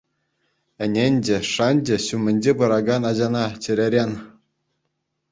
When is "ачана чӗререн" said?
3.09-4.11